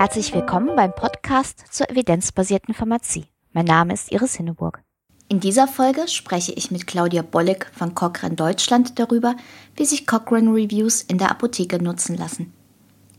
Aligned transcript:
Herzlich 0.00 0.32
willkommen 0.32 0.76
beim 0.76 0.94
Podcast 0.94 1.64
zur 1.72 1.90
evidenzbasierten 1.90 2.72
Pharmazie. 2.72 3.24
Mein 3.52 3.64
Name 3.64 3.94
ist 3.94 4.12
Iris 4.12 4.36
Hinneburg. 4.36 4.80
In 5.28 5.40
dieser 5.40 5.66
Folge 5.66 6.06
spreche 6.06 6.52
ich 6.52 6.70
mit 6.70 6.86
Claudia 6.86 7.22
Bollig 7.22 7.66
von 7.76 7.96
Cochrane 7.96 8.36
Deutschland 8.36 8.96
darüber, 9.00 9.34
wie 9.74 9.84
sich 9.84 10.06
Cochrane 10.06 10.50
Reviews 10.52 11.02
in 11.02 11.18
der 11.18 11.32
Apotheke 11.32 11.82
nutzen 11.82 12.16
lassen. 12.16 12.52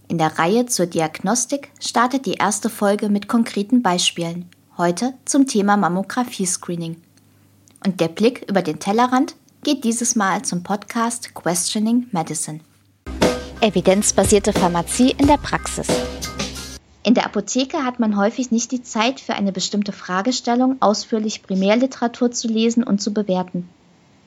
In 0.07 0.17
der 0.17 0.39
Reihe 0.39 0.67
zur 0.67 0.85
Diagnostik 0.85 1.69
startet 1.81 2.25
die 2.25 2.35
erste 2.35 2.69
Folge 2.69 3.09
mit 3.09 3.27
konkreten 3.27 3.81
Beispielen. 3.81 4.49
Heute 4.77 5.15
zum 5.25 5.47
Thema 5.47 5.75
Mammographie-Screening. 5.75 6.95
Und 7.85 7.99
der 7.99 8.07
Blick 8.07 8.49
über 8.49 8.61
den 8.61 8.79
Tellerrand 8.79 9.35
geht 9.63 9.83
dieses 9.83 10.15
Mal 10.15 10.43
zum 10.43 10.63
Podcast 10.63 11.35
Questioning 11.35 12.07
Medicine. 12.13 12.61
Evidenzbasierte 13.59 14.53
Pharmazie 14.53 15.13
in 15.17 15.27
der 15.27 15.35
Praxis. 15.35 15.87
In 17.09 17.15
der 17.15 17.25
Apotheke 17.25 17.83
hat 17.85 17.99
man 17.99 18.17
häufig 18.17 18.51
nicht 18.51 18.71
die 18.71 18.83
Zeit, 18.83 19.19
für 19.19 19.33
eine 19.33 19.51
bestimmte 19.51 19.91
Fragestellung 19.91 20.77
ausführlich 20.79 21.41
Primärliteratur 21.41 22.29
zu 22.29 22.47
lesen 22.47 22.83
und 22.83 23.01
zu 23.01 23.15
bewerten. 23.15 23.67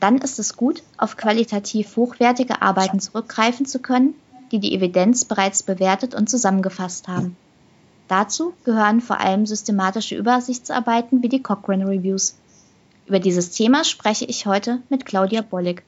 Dann 0.00 0.18
ist 0.18 0.40
es 0.40 0.56
gut, 0.56 0.82
auf 0.96 1.16
qualitativ 1.16 1.94
hochwertige 1.94 2.60
Arbeiten 2.60 2.98
zurückgreifen 2.98 3.66
zu 3.66 3.78
können, 3.78 4.14
die 4.50 4.58
die 4.58 4.74
Evidenz 4.74 5.24
bereits 5.24 5.62
bewertet 5.62 6.16
und 6.16 6.28
zusammengefasst 6.28 7.06
haben. 7.06 7.36
Dazu 8.08 8.52
gehören 8.64 9.00
vor 9.00 9.20
allem 9.20 9.46
systematische 9.46 10.16
Übersichtsarbeiten 10.16 11.22
wie 11.22 11.28
die 11.28 11.40
Cochrane 11.40 11.86
Reviews. 11.86 12.34
Über 13.06 13.20
dieses 13.20 13.52
Thema 13.52 13.84
spreche 13.84 14.24
ich 14.24 14.46
heute 14.46 14.82
mit 14.88 15.06
Claudia 15.06 15.42
Bollig. 15.42 15.84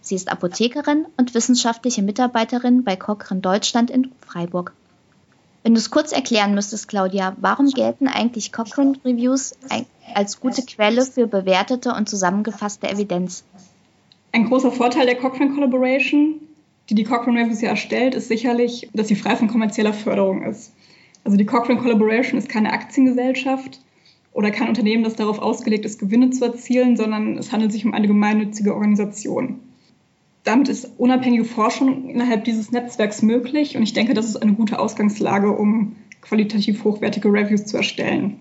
Sie 0.00 0.14
ist 0.14 0.30
Apothekerin 0.30 1.06
und 1.16 1.34
wissenschaftliche 1.34 2.02
Mitarbeiterin 2.02 2.84
bei 2.84 2.94
Cochrane 2.94 3.40
Deutschland 3.40 3.90
in 3.90 4.12
Freiburg. 4.20 4.72
Wenn 5.66 5.74
du 5.74 5.80
es 5.80 5.90
kurz 5.90 6.12
erklären 6.12 6.54
müsstest, 6.54 6.86
Claudia, 6.86 7.36
warum 7.40 7.66
gelten 7.66 8.06
eigentlich 8.06 8.52
Cochrane 8.52 8.92
Reviews 9.04 9.52
als 10.14 10.38
gute 10.38 10.62
Quelle 10.62 11.04
für 11.04 11.26
bewertete 11.26 11.92
und 11.92 12.08
zusammengefasste 12.08 12.88
Evidenz? 12.88 13.42
Ein 14.30 14.44
großer 14.44 14.70
Vorteil 14.70 15.06
der 15.06 15.16
Cochrane 15.16 15.52
Collaboration, 15.52 16.36
die 16.88 16.94
die 16.94 17.02
Cochrane 17.02 17.40
Reviews 17.40 17.62
ja 17.62 17.70
erstellt, 17.70 18.14
ist 18.14 18.28
sicherlich, 18.28 18.88
dass 18.92 19.08
sie 19.08 19.16
frei 19.16 19.34
von 19.34 19.48
kommerzieller 19.48 19.92
Förderung 19.92 20.44
ist. 20.44 20.70
Also 21.24 21.36
die 21.36 21.46
Cochrane 21.46 21.80
Collaboration 21.80 22.38
ist 22.38 22.48
keine 22.48 22.72
Aktiengesellschaft 22.72 23.80
oder 24.32 24.52
kein 24.52 24.68
Unternehmen, 24.68 25.02
das 25.02 25.16
darauf 25.16 25.40
ausgelegt 25.40 25.84
ist, 25.84 25.98
Gewinne 25.98 26.30
zu 26.30 26.44
erzielen, 26.44 26.96
sondern 26.96 27.38
es 27.38 27.50
handelt 27.50 27.72
sich 27.72 27.84
um 27.84 27.92
eine 27.92 28.06
gemeinnützige 28.06 28.72
Organisation 28.72 29.58
damit 30.46 30.68
ist 30.68 30.88
unabhängige 30.96 31.44
Forschung 31.44 32.08
innerhalb 32.08 32.44
dieses 32.44 32.70
Netzwerks 32.70 33.20
möglich 33.20 33.76
und 33.76 33.82
ich 33.82 33.92
denke, 33.92 34.14
das 34.14 34.26
ist 34.26 34.36
eine 34.36 34.54
gute 34.54 34.78
Ausgangslage, 34.78 35.50
um 35.50 35.96
qualitativ 36.22 36.84
hochwertige 36.84 37.28
Reviews 37.28 37.66
zu 37.66 37.76
erstellen. 37.76 38.40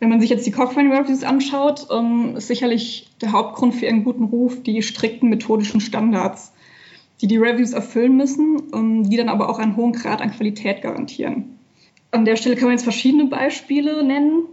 Wenn 0.00 0.08
man 0.08 0.20
sich 0.20 0.30
jetzt 0.30 0.46
die 0.46 0.52
Cochrane 0.52 0.90
Reviews 0.96 1.24
anschaut, 1.24 1.88
ähm, 1.90 2.36
ist 2.36 2.48
sicherlich 2.48 3.10
der 3.20 3.32
Hauptgrund 3.32 3.74
für 3.74 3.86
ihren 3.86 4.04
guten 4.04 4.24
Ruf 4.24 4.62
die 4.62 4.82
strikten 4.82 5.28
methodischen 5.28 5.80
Standards, 5.80 6.52
die 7.20 7.26
die 7.26 7.36
Reviews 7.36 7.72
erfüllen 7.72 8.16
müssen, 8.16 8.62
ähm, 8.72 9.10
die 9.10 9.16
dann 9.16 9.28
aber 9.28 9.50
auch 9.50 9.58
einen 9.58 9.76
hohen 9.76 9.92
Grad 9.92 10.22
an 10.22 10.30
Qualität 10.30 10.80
garantieren. 10.80 11.58
An 12.10 12.24
der 12.24 12.36
Stelle 12.36 12.54
kann 12.54 12.66
man 12.66 12.72
jetzt 12.72 12.84
verschiedene 12.84 13.26
Beispiele 13.26 14.02
nennen. 14.02 14.44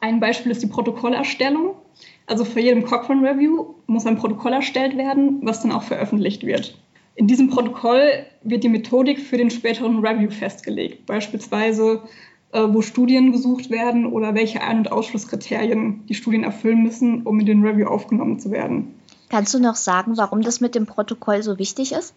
Ein 0.00 0.20
Beispiel 0.20 0.52
ist 0.52 0.62
die 0.62 0.66
Protokollerstellung. 0.66 1.76
Also 2.28 2.44
für 2.44 2.60
jedem 2.60 2.84
Cochrane 2.84 3.26
Review 3.26 3.74
muss 3.86 4.06
ein 4.06 4.18
Protokoll 4.18 4.52
erstellt 4.52 4.98
werden, 4.98 5.40
was 5.42 5.62
dann 5.62 5.72
auch 5.72 5.82
veröffentlicht 5.82 6.44
wird. 6.44 6.78
In 7.14 7.26
diesem 7.26 7.48
Protokoll 7.48 8.26
wird 8.42 8.62
die 8.62 8.68
Methodik 8.68 9.18
für 9.18 9.38
den 9.38 9.50
späteren 9.50 10.04
Review 10.04 10.30
festgelegt, 10.30 11.06
beispielsweise 11.06 12.02
äh, 12.52 12.60
wo 12.68 12.82
Studien 12.82 13.32
gesucht 13.32 13.70
werden 13.70 14.06
oder 14.06 14.34
welche 14.34 14.60
Ein- 14.60 14.78
und 14.78 14.92
Ausschlusskriterien 14.92 16.04
die 16.06 16.14
Studien 16.14 16.44
erfüllen 16.44 16.82
müssen, 16.82 17.22
um 17.22 17.40
in 17.40 17.46
den 17.46 17.64
Review 17.64 17.86
aufgenommen 17.86 18.38
zu 18.38 18.50
werden. 18.50 18.94
Kannst 19.30 19.54
du 19.54 19.58
noch 19.58 19.74
sagen, 19.74 20.16
warum 20.16 20.42
das 20.42 20.60
mit 20.60 20.74
dem 20.74 20.84
Protokoll 20.84 21.42
so 21.42 21.58
wichtig 21.58 21.92
ist? 21.92 22.14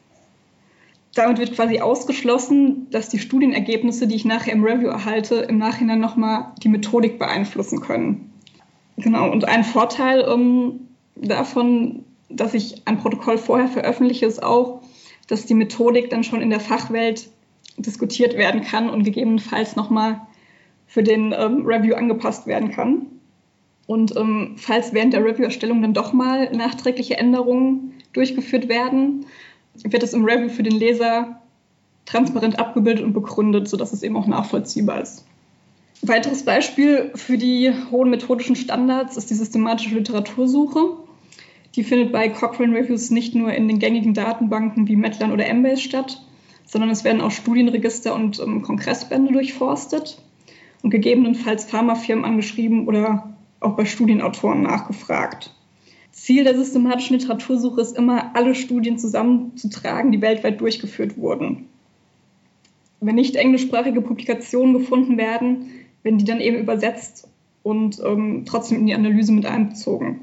Damit 1.16 1.40
wird 1.40 1.53
quasi 1.53 1.80
ausgeschlossen, 1.80 2.88
dass 2.91 3.09
die 3.09 3.19
Studienergebnisse, 3.19 4.08
die 4.08 4.16
ich 4.16 4.25
nachher 4.25 4.53
im 4.53 4.64
Review 4.64 4.88
erhalte, 4.88 5.35
im 5.35 5.58
Nachhinein 5.58 6.00
nochmal 6.00 6.53
die 6.64 6.69
Methodik 6.69 7.18
beeinflussen 7.18 7.81
können. 7.81 8.31
Genau, 9.01 9.31
und 9.31 9.47
ein 9.47 9.63
Vorteil 9.63 10.25
ähm, 10.28 10.88
davon, 11.16 12.06
dass 12.29 12.53
ich 12.53 12.84
ein 12.85 13.00
Protokoll 13.00 13.38
vorher 13.38 13.67
veröffentliche, 13.67 14.25
ist 14.25 14.44
auch, 14.44 14.81
dass 15.28 15.45
die 15.45 15.53
Methodik 15.53 16.09
dann 16.09 16.23
schon 16.23 16.41
in 16.41 16.50
der 16.50 16.59
Fachwelt 16.59 17.29
diskutiert 17.78 18.38
werden 18.38 18.61
kann 18.61 18.90
und 18.90 19.03
gegebenenfalls 19.03 19.75
nochmal 19.75 20.22
für 20.88 21.03
den 21.03 21.34
ähm, 21.38 21.66
Review 21.66 21.95
angepasst 21.95 22.47
werden 22.47 22.72
kann. 22.72 23.07
Und 23.88 24.16
ähm, 24.16 24.56
falls 24.57 24.94
während 24.94 25.13
der 25.13 25.23
Review-Erstellung 25.23 25.81
dann 25.81 25.94
doch 25.94 26.13
mal 26.13 26.51
nachträgliche 26.51 27.17
Änderungen 27.17 27.94
durchgeführt 28.13 28.69
werden, 28.69 29.25
wird 29.84 30.03
es 30.03 30.13
im 30.13 30.25
Review 30.25 30.50
für 30.50 30.63
den 30.63 30.78
Leser 30.78 31.41
transparent 32.06 32.59
abgebildet 32.59 33.03
und 33.03 33.13
begründet, 33.13 33.67
sodass 33.67 33.94
es 33.94 34.03
eben 34.03 34.17
auch 34.17 34.28
nachvollziehbar 34.28 35.01
ist. 35.01 35.25
Weiteres 36.03 36.44
Beispiel 36.44 37.12
für 37.13 37.38
die 37.38 37.72
hohen 37.91 38.09
methodischen 38.09 38.56
Standards 38.56 39.17
ist 39.17 39.29
die 39.29 39.35
systematische 39.35 39.94
Literatursuche. 39.94 40.97
Die 41.75 41.84
findet 41.84 42.12
bei 42.12 42.28
Cochrane 42.28 42.75
Reviews 42.75 43.12
nicht 43.12 43.35
nur 43.35 43.53
in 43.53 43.67
den 43.67 43.78
gängigen 43.78 44.16
Datenbanken 44.16 44.88
wie 44.88 44.95
Medline 44.95 45.31
oder 45.31 45.45
Embase 45.45 45.81
statt, 45.81 46.25
sondern 46.66 46.90
es 46.90 47.03
werden 47.03 47.22
auch 47.22 47.31
Studienregister 47.31 48.16
und 48.16 48.40
ähm, 48.40 48.63
Kongressbände 48.63 49.31
durchforstet 49.31 50.22
und 50.81 50.90
gegebenenfalls 50.90 51.66
Pharmafirmen 51.66 52.25
angeschrieben 52.25 52.88
oder 52.88 53.35
auch 53.59 53.75
bei 53.75 53.85
Studienautoren 53.85 54.63
nachgefragt. 54.63 55.53
Ziel 56.11 56.44
der 56.44 56.57
systematischen 56.57 57.17
Literatursuche 57.17 57.79
ist 57.79 57.95
immer, 57.95 58.35
alle 58.35 58.56
Studien 58.56 58.97
zusammenzutragen, 58.97 60.11
die 60.11 60.22
weltweit 60.22 60.59
durchgeführt 60.59 61.17
wurden. 61.17 61.67
Wenn 63.00 63.16
nicht 63.16 63.35
englischsprachige 63.35 64.01
Publikationen 64.01 64.73
gefunden 64.73 65.17
werden, 65.17 65.72
werden 66.03 66.17
die 66.17 66.25
dann 66.25 66.39
eben 66.39 66.57
übersetzt 66.57 67.28
und 67.63 68.01
ähm, 68.03 68.44
trotzdem 68.45 68.79
in 68.79 68.85
die 68.88 68.95
Analyse 68.95 69.31
mit 69.31 69.45
einbezogen. 69.45 70.22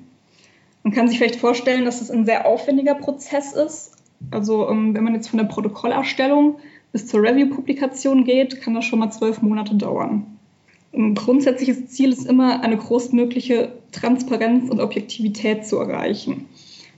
Man 0.82 0.92
kann 0.92 1.08
sich 1.08 1.18
vielleicht 1.18 1.36
vorstellen, 1.36 1.84
dass 1.84 2.00
es 2.00 2.10
ein 2.10 2.24
sehr 2.24 2.46
aufwendiger 2.46 2.94
Prozess 2.94 3.52
ist. 3.52 3.92
Also 4.30 4.68
ähm, 4.68 4.94
wenn 4.94 5.04
man 5.04 5.14
jetzt 5.14 5.28
von 5.28 5.38
der 5.38 5.46
Protokollerstellung 5.46 6.56
bis 6.92 7.06
zur 7.06 7.22
Review-Publikation 7.22 8.24
geht, 8.24 8.60
kann 8.60 8.74
das 8.74 8.84
schon 8.84 8.98
mal 8.98 9.10
zwölf 9.10 9.42
Monate 9.42 9.74
dauern. 9.74 10.38
Ein 10.94 11.14
grundsätzliches 11.14 11.88
Ziel 11.88 12.12
ist 12.12 12.26
immer, 12.26 12.62
eine 12.62 12.76
großmögliche 12.76 13.72
Transparenz 13.92 14.70
und 14.70 14.80
Objektivität 14.80 15.66
zu 15.66 15.76
erreichen. 15.78 16.46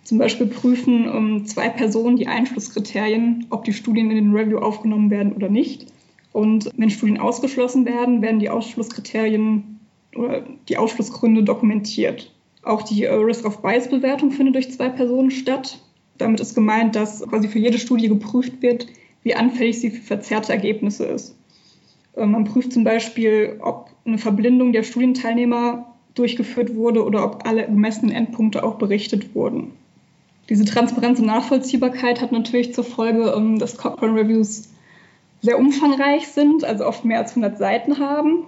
Zum 0.05 0.19
Beispiel 0.19 0.47
prüfen 0.47 1.05
ähm, 1.05 1.47
zwei 1.47 1.69
Personen 1.69 2.17
die 2.17 2.27
Einflusskriterien, 2.27 3.47
ob 3.51 3.65
die 3.65 3.73
Studien 3.73 4.11
in 4.11 4.17
den 4.17 4.35
Review 4.35 4.59
aufgenommen 4.59 5.11
werden 5.11 5.33
oder 5.33 5.49
nicht. 5.49 5.87
Und 6.33 6.71
wenn 6.77 6.91
Studien 6.91 7.19
ausgeschlossen 7.19 7.85
werden, 7.87 8.23
werden 8.23 8.41
die 8.41 8.51
Ausschlusskriterien 8.51 9.81
oder 10.15 10.43
die 10.69 10.77
Ausschlussgründe 10.77 11.43
dokumentiert. 11.43 12.33
Auch 12.63 12.83
die 12.83 13.05
äh, 13.05 13.15
Risk-of-Bias-Bewertung 13.15 14.33
findet 14.33 14.55
durch 14.55 14.71
zwei 14.71 14.89
Personen 14.89 15.31
statt. 15.31 15.81
Damit 16.19 16.41
ist 16.41 16.55
gemeint, 16.55 16.95
dass 16.95 17.23
quasi 17.23 17.49
für 17.49 17.59
jede 17.59 17.79
Studie 17.79 18.09
geprüft 18.09 18.63
wird, 18.63 18.87
wie 19.23 19.35
anfällig 19.35 19.81
sie 19.81 19.91
für 19.91 20.03
verzerrte 20.03 20.53
Ergebnisse 20.53 21.07
ist. 21.07 21.37
Äh, 22.17 22.27
man 22.27 22.45
prüft 22.45 22.73
zum 22.73 22.85
Beispiel, 22.85 23.59
ob 23.61 23.91
eine 24.05 24.19
Verblindung 24.19 24.73
der 24.73 24.83
Studienteilnehmer 24.83 25.95
durchgeführt 26.15 26.75
wurde 26.75 27.05
oder 27.05 27.25
ob 27.25 27.47
alle 27.47 27.65
gemessenen 27.67 28.15
Endpunkte 28.15 28.65
auch 28.65 28.77
berichtet 28.77 29.35
wurden. 29.35 29.73
Diese 30.49 30.65
Transparenz 30.65 31.21
und 31.21 31.27
Nachvollziehbarkeit 31.27 32.21
hat 32.21 32.33
natürlich 32.33 32.75
zur 32.75 32.85
Folge, 32.85 33.33
ähm, 33.37 33.59
dass 33.59 33.77
Cochrane 33.77 34.21
Reviews 34.21 34.69
sehr 35.41 35.59
umfangreich 35.59 36.29
sind, 36.29 36.65
also 36.65 36.87
oft 36.87 37.05
mehr 37.05 37.19
als 37.19 37.31
100 37.31 37.59
Seiten 37.59 37.99
haben. 37.99 38.47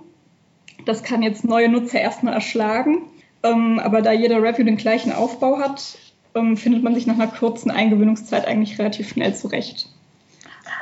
Das 0.84 1.02
kann 1.02 1.22
jetzt 1.22 1.44
neue 1.44 1.68
Nutzer 1.68 2.00
erstmal 2.00 2.34
erschlagen. 2.34 3.02
Ähm, 3.42 3.80
aber 3.80 4.02
da 4.02 4.12
jeder 4.12 4.42
Review 4.42 4.64
den 4.64 4.76
gleichen 4.76 5.12
Aufbau 5.12 5.58
hat, 5.58 5.98
ähm, 6.34 6.56
findet 6.56 6.82
man 6.82 6.94
sich 6.94 7.06
nach 7.06 7.14
einer 7.14 7.26
kurzen 7.26 7.70
Eingewöhnungszeit 7.70 8.46
eigentlich 8.46 8.78
relativ 8.78 9.08
schnell 9.08 9.34
zurecht. 9.34 9.88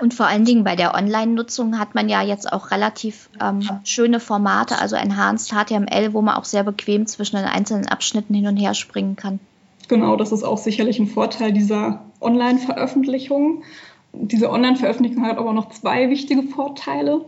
Und 0.00 0.14
vor 0.14 0.26
allen 0.26 0.44
Dingen 0.44 0.64
bei 0.64 0.76
der 0.76 0.94
Online-Nutzung 0.94 1.78
hat 1.78 1.94
man 1.94 2.08
ja 2.08 2.22
jetzt 2.22 2.50
auch 2.52 2.70
relativ 2.70 3.28
ähm, 3.40 3.62
schöne 3.84 4.20
Formate, 4.20 4.78
also 4.78 4.96
Enhanced 4.96 5.52
HTML, 5.52 6.12
wo 6.12 6.22
man 6.22 6.36
auch 6.36 6.44
sehr 6.44 6.64
bequem 6.64 7.06
zwischen 7.06 7.36
den 7.36 7.44
einzelnen 7.44 7.86
Abschnitten 7.86 8.34
hin 8.34 8.46
und 8.46 8.56
her 8.56 8.74
springen 8.74 9.16
kann. 9.16 9.40
Genau, 9.88 10.16
das 10.16 10.32
ist 10.32 10.44
auch 10.44 10.58
sicherlich 10.58 10.98
ein 10.98 11.08
Vorteil 11.08 11.52
dieser 11.52 12.02
Online-Veröffentlichung. 12.20 13.64
Diese 14.12 14.50
Online-Veröffentlichung 14.50 15.24
hat 15.24 15.38
aber 15.38 15.52
noch 15.52 15.70
zwei 15.70 16.10
wichtige 16.10 16.42
Vorteile. 16.42 17.24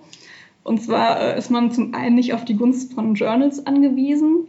Und 0.64 0.82
zwar 0.82 1.20
äh, 1.20 1.38
ist 1.38 1.50
man 1.50 1.72
zum 1.72 1.94
einen 1.94 2.14
nicht 2.14 2.34
auf 2.34 2.44
die 2.44 2.56
Gunst 2.56 2.92
von 2.94 3.14
Journals 3.14 3.66
angewiesen. 3.66 4.46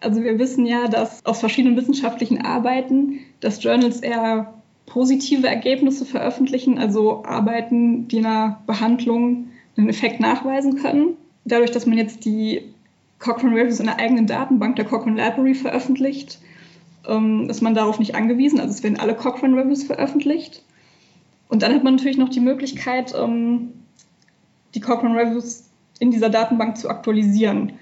Also 0.00 0.22
wir 0.22 0.38
wissen 0.38 0.66
ja, 0.66 0.88
dass 0.88 1.24
aus 1.24 1.40
verschiedenen 1.40 1.76
wissenschaftlichen 1.76 2.44
Arbeiten, 2.44 3.20
dass 3.40 3.62
Journals 3.62 4.00
eher 4.00 4.54
positive 4.86 5.46
Ergebnisse 5.46 6.04
veröffentlichen, 6.04 6.78
also 6.78 7.24
Arbeiten, 7.24 8.08
die 8.08 8.18
einer 8.18 8.60
Behandlung 8.66 9.48
einen 9.76 9.88
Effekt 9.88 10.20
nachweisen 10.20 10.76
können. 10.76 11.16
Dadurch, 11.44 11.70
dass 11.70 11.86
man 11.86 11.98
jetzt 11.98 12.24
die 12.24 12.72
Cochrane 13.18 13.54
Reviews 13.54 13.80
in 13.80 13.86
der 13.86 13.98
eigenen 13.98 14.26
Datenbank 14.26 14.76
der 14.76 14.84
Cochrane 14.84 15.16
Library 15.16 15.54
veröffentlicht, 15.54 16.40
ähm, 17.08 17.48
ist 17.48 17.62
man 17.62 17.74
darauf 17.74 17.98
nicht 17.98 18.14
angewiesen. 18.14 18.60
Also 18.60 18.72
es 18.72 18.82
werden 18.82 18.98
alle 18.98 19.14
Cochrane 19.14 19.56
Reviews 19.56 19.84
veröffentlicht. 19.84 20.62
Und 21.52 21.62
dann 21.62 21.74
hat 21.74 21.84
man 21.84 21.96
natürlich 21.96 22.16
noch 22.16 22.30
die 22.30 22.40
Möglichkeit, 22.40 23.14
ähm, 23.14 23.74
die 24.74 24.80
Cochrane 24.80 25.14
Reviews 25.14 25.68
in 25.98 26.10
dieser 26.10 26.30
Datenbank 26.30 26.78
zu 26.78 26.88
aktualisieren. 26.88 27.74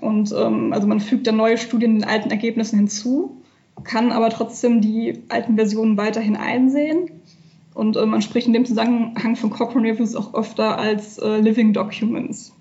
Und 0.00 0.32
ähm, 0.32 0.72
also 0.72 0.86
man 0.86 0.98
fügt 0.98 1.26
dann 1.26 1.36
neue 1.36 1.58
Studien 1.58 1.96
den 1.96 2.08
alten 2.08 2.30
Ergebnissen 2.30 2.78
hinzu, 2.78 3.42
kann 3.84 4.12
aber 4.12 4.30
trotzdem 4.30 4.80
die 4.80 5.24
alten 5.28 5.56
Versionen 5.56 5.98
weiterhin 5.98 6.36
einsehen. 6.36 7.10
Und 7.74 7.98
äh, 7.98 8.06
man 8.06 8.22
spricht 8.22 8.46
in 8.46 8.54
dem 8.54 8.64
Zusammenhang 8.64 9.36
von 9.36 9.50
Cochrane 9.50 9.86
Reviews 9.86 10.16
auch 10.16 10.32
öfter 10.32 10.78
als 10.78 11.18
äh, 11.18 11.36
Living 11.36 11.74
Documents. 11.74 12.54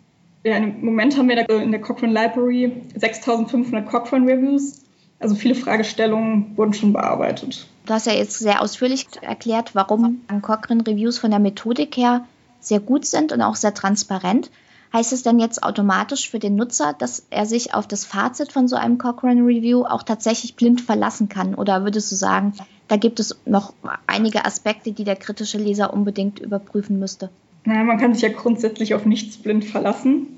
Ja, 0.44 0.58
Im 0.58 0.84
Moment 0.84 1.18
haben 1.18 1.30
wir 1.30 1.50
in 1.50 1.72
der 1.72 1.80
Cochrane 1.80 2.12
Library 2.12 2.74
6500 2.94 3.88
Cochrane 3.88 4.30
Reviews. 4.30 4.84
Also 5.20 5.36
viele 5.36 5.56
Fragestellungen 5.56 6.58
wurden 6.58 6.74
schon 6.74 6.92
bearbeitet. 6.92 7.70
Du 7.90 7.96
hast 7.96 8.06
ja 8.06 8.14
jetzt 8.14 8.38
sehr 8.38 8.62
ausführlich 8.62 9.08
erklärt, 9.22 9.74
warum 9.74 10.22
Cochrane 10.44 10.86
Reviews 10.86 11.18
von 11.18 11.32
der 11.32 11.40
Methodik 11.40 11.98
her 11.98 12.24
sehr 12.60 12.80
gut 12.80 13.04
sind 13.04 13.32
und 13.32 13.42
auch 13.42 13.56
sehr 13.56 13.74
transparent. 13.74 14.52
Heißt 14.94 15.12
es 15.12 15.24
denn 15.24 15.40
jetzt 15.40 15.64
automatisch 15.64 16.30
für 16.30 16.38
den 16.38 16.56
Nutzer, 16.56 16.94
dass 16.94 17.26
er 17.32 17.48
sich 17.48 17.74
auf 17.74 17.88
das 17.88 18.06
Fazit 18.06 18.52
von 18.52 18.68
so 18.68 18.76
einem 18.76 19.00
Cochrane 19.00 19.42
Review 19.42 19.86
auch 19.86 20.04
tatsächlich 20.04 20.56
blind 20.56 20.82
verlassen 20.82 21.30
kann? 21.30 21.56
Oder 21.56 21.84
würdest 21.84 22.12
du 22.12 22.16
sagen, 22.16 22.54
da 22.88 22.96
gibt 22.96 23.20
es 23.20 23.40
noch 23.46 23.74
einige 24.06 24.46
Aspekte, 24.46 24.92
die 24.92 25.04
der 25.04 25.16
kritische 25.16 25.58
Leser 25.58 25.92
unbedingt 25.92 26.38
überprüfen 26.38 27.00
müsste? 27.00 27.32
Naja, 27.66 27.86
man 27.86 27.98
kann 27.98 28.14
sich 28.14 28.22
ja 28.22 28.30
grundsätzlich 28.30 28.94
auf 28.94 29.06
nichts 29.06 29.38
blind 29.38 29.66
verlassen. 29.66 30.38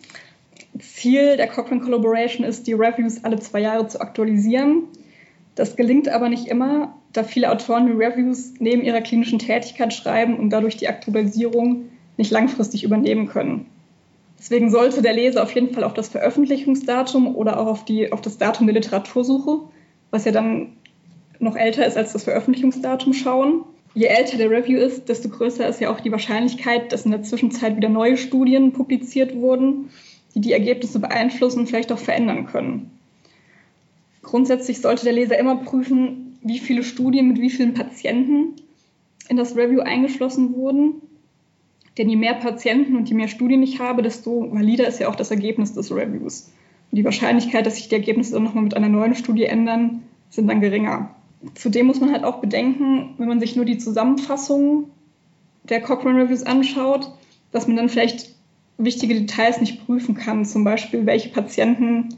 Ziel 0.80 1.36
der 1.36 1.50
Cochrane 1.50 1.82
Collaboration 1.82 2.48
ist, 2.48 2.66
die 2.68 2.74
Reviews 2.74 3.26
alle 3.26 3.40
zwei 3.40 3.60
Jahre 3.60 3.88
zu 3.90 4.00
aktualisieren. 4.00 4.84
Das 5.56 5.76
gelingt 5.76 6.08
aber 6.10 6.30
nicht 6.30 6.48
immer, 6.48 6.96
da 7.14 7.24
viele 7.24 7.52
Autoren 7.52 7.88
die 7.88 7.92
Reviews 7.92 8.54
neben 8.60 8.84
ihrer 8.84 9.02
klinischen 9.02 9.40
Tätigkeit 9.40 9.94
schreiben 9.94 10.38
und 10.38 10.50
dadurch 10.50 10.78
die 10.78 10.88
Aktualisierung 10.88 11.90
nicht 12.18 12.32
langfristig 12.32 12.84
übernehmen 12.84 13.28
können. 13.28 13.66
Deswegen 14.40 14.72
sollte 14.72 15.02
der 15.02 15.14
Leser 15.14 15.44
auf 15.44 15.54
jeden 15.54 15.74
Fall 15.74 15.84
auf 15.84 15.94
das 15.94 16.10
Veröffentlichungsdatum 16.10 17.36
oder 17.36 17.60
auch 17.60 17.68
auf, 17.68 17.86
die, 17.86 18.12
auf 18.12 18.22
das 18.22 18.38
Datum 18.38 18.66
der 18.66 18.74
Literatursuche, 18.74 19.60
was 20.10 20.26
ja 20.26 20.32
dann 20.32 20.74
noch 21.40 21.56
älter 21.56 21.86
ist 21.86 21.98
als 21.98 22.14
das 22.14 22.24
Veröffentlichungsdatum, 22.24 23.14
schauen. 23.14 23.64
Je 23.94 24.06
älter 24.06 24.38
der 24.38 24.50
Review 24.50 24.80
ist, 24.80 25.10
desto 25.10 25.30
größer 25.30 25.68
ist 25.68 25.82
ja 25.82 25.92
auch 25.92 26.00
die 26.00 26.12
Wahrscheinlichkeit, 26.12 26.92
dass 26.92 27.06
in 27.06 27.12
der 27.12 27.24
Zwischenzeit 27.24 27.76
wieder 27.76 27.90
neue 27.90 28.18
Studien 28.18 28.72
publiziert 28.72 29.36
wurden, 29.36 29.90
die 30.34 30.42
die 30.42 30.54
Ergebnisse 30.54 31.00
beeinflussen 31.00 31.60
und 31.60 31.68
vielleicht 31.68 31.92
auch 31.92 32.00
verändern 32.00 32.48
können. 32.48 32.90
Grundsätzlich 34.24 34.82
sollte 34.82 35.04
der 35.04 35.14
Leser 35.14 35.38
immer 35.38 35.58
prüfen, 35.58 36.38
wie 36.44 36.60
viele 36.60 36.84
Studien 36.84 37.28
mit 37.28 37.40
wie 37.40 37.50
vielen 37.50 37.74
Patienten 37.74 38.56
in 39.30 39.38
das 39.38 39.56
Review 39.56 39.82
eingeschlossen 39.82 40.54
wurden 40.56 41.02
denn 41.98 42.10
je 42.10 42.16
mehr 42.16 42.36
Patienten 42.36 42.96
und 42.96 43.10
je 43.10 43.16
mehr 43.16 43.28
Studien 43.28 43.62
ich 43.64 43.80
habe, 43.80 44.02
desto 44.02 44.52
valider 44.52 44.88
ist 44.88 45.00
ja 45.00 45.10
auch 45.10 45.16
das 45.16 45.32
Ergebnis 45.32 45.74
des 45.74 45.92
Reviews. 45.92 46.52
Und 46.90 46.98
die 46.98 47.06
Wahrscheinlichkeit, 47.06 47.66
dass 47.66 47.76
sich 47.76 47.90
die 47.90 47.96
Ergebnisse 47.96 48.34
dann 48.34 48.44
nochmal 48.44 48.64
mit 48.64 48.76
einer 48.76 48.90
neuen 48.90 49.16
Studie 49.16 49.46
ändern, 49.46 50.04
sind 50.30 50.48
dann 50.48 50.62
geringer. 50.62 51.14
Zudem 51.56 51.88
muss 51.88 52.00
man 52.00 52.12
halt 52.12 52.24
auch 52.24 52.40
bedenken, 52.40 53.16
wenn 53.18 53.28
man 53.28 53.40
sich 53.40 53.56
nur 53.56 53.66
die 53.66 53.78
Zusammenfassung 53.78 54.86
der 55.64 55.82
Cochrane 55.82 56.24
Reviews 56.24 56.44
anschaut, 56.44 57.12
dass 57.52 57.68
man 57.68 57.76
dann 57.76 57.90
vielleicht 57.90 58.34
wichtige 58.78 59.16
Details 59.16 59.60
nicht 59.60 59.86
prüfen 59.86 60.16
kann, 60.16 60.46
zum 60.46 60.64
Beispiel 60.64 61.06
welche 61.06 61.30
Patienten 61.30 62.16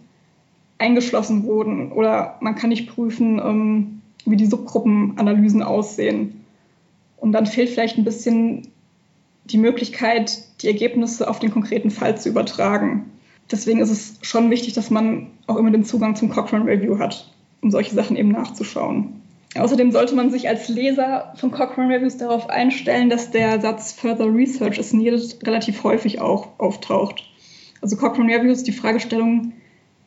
eingeschlossen 0.78 1.44
wurden 1.44 1.92
oder 1.92 2.38
man 2.42 2.56
kann 2.56 2.70
nicht 2.70 2.90
prüfen, 2.90 3.40
ähm, 3.40 4.02
wie 4.26 4.38
die 4.38 4.46
Subgruppenanalysen 4.46 5.64
aussehen. 5.64 6.46
Und 7.18 7.32
dann 7.32 7.46
fehlt 7.46 7.70
vielleicht 7.70 7.98
ein 7.98 8.04
bisschen 8.04 8.68
die 9.46 9.58
Möglichkeit, 9.58 10.44
die 10.62 10.68
Ergebnisse 10.68 11.30
auf 11.30 11.40
den 11.40 11.52
konkreten 11.52 11.92
Fall 11.92 12.18
zu 12.18 12.30
übertragen. 12.30 13.12
Deswegen 13.52 13.80
ist 13.80 13.92
es 13.92 14.20
schon 14.22 14.50
wichtig, 14.50 14.74
dass 14.74 14.90
man 14.90 15.28
auch 15.48 15.58
immer 15.58 15.72
den 15.72 15.84
Zugang 15.84 16.16
zum 16.16 16.30
Cochrane 16.30 16.66
Review 16.66 16.98
hat, 17.00 17.30
um 17.62 17.72
solche 17.72 17.94
Sachen 17.94 18.16
eben 18.16 18.30
nachzuschauen. 18.30 19.22
Außerdem 19.56 19.92
sollte 19.92 20.16
man 20.16 20.32
sich 20.32 20.48
als 20.48 20.68
Leser 20.70 21.34
von 21.36 21.52
Cochrane 21.52 21.94
Reviews 21.94 22.18
darauf 22.18 22.50
einstellen, 22.50 23.10
dass 23.10 23.30
der 23.30 23.62
Satz 23.62 23.92
Further 23.92 24.34
Research 24.34 24.80
is 24.80 24.94
needed 24.94 25.38
relativ 25.46 25.84
häufig 25.84 26.22
auch 26.22 26.48
auftaucht. 26.58 27.24
Also 27.82 27.96
Cochrane 27.98 28.34
Reviews, 28.34 28.64
die 28.64 28.72
Fragestellungen 28.72 29.54